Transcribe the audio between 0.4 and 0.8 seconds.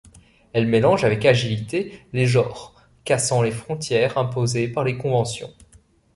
Elle